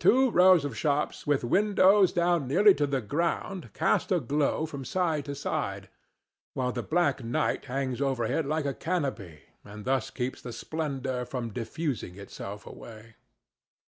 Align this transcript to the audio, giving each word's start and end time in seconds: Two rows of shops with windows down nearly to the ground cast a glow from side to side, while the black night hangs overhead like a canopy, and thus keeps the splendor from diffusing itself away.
Two 0.00 0.28
rows 0.32 0.64
of 0.64 0.76
shops 0.76 1.24
with 1.24 1.44
windows 1.44 2.12
down 2.12 2.48
nearly 2.48 2.74
to 2.74 2.84
the 2.84 3.00
ground 3.00 3.70
cast 3.74 4.10
a 4.10 4.18
glow 4.18 4.66
from 4.66 4.84
side 4.84 5.24
to 5.26 5.36
side, 5.36 5.88
while 6.54 6.72
the 6.72 6.82
black 6.82 7.22
night 7.22 7.66
hangs 7.66 8.00
overhead 8.00 8.44
like 8.44 8.64
a 8.66 8.74
canopy, 8.74 9.42
and 9.64 9.84
thus 9.84 10.10
keeps 10.10 10.42
the 10.42 10.52
splendor 10.52 11.24
from 11.24 11.50
diffusing 11.52 12.16
itself 12.18 12.66
away. 12.66 13.14